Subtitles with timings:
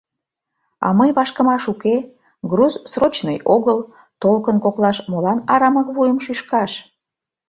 [0.85, 1.95] А мый вашкымаш уке,
[2.51, 3.79] груз срочный огыл,
[4.21, 6.71] толкын коклаш молан арамак вуйым шӱшкаш?